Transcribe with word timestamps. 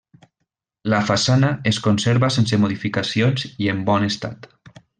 La 0.93 1.01
façana 1.09 1.51
es 1.73 1.79
conserva 1.89 2.31
sense 2.37 2.59
modificacions 2.63 3.45
i 3.67 3.71
en 3.75 3.85
bon 3.91 4.09
estat. 4.11 4.49